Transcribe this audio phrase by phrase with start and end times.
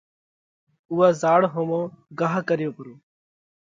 [0.91, 1.81] اُوئا زاۯ ۿومو
[2.19, 2.93] گھا ڪريو پرو۔